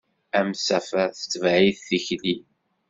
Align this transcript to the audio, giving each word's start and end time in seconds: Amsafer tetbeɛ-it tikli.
Amsafer 0.39 1.09
tetbeɛ-it 1.19 1.79
tikli. 1.87 2.35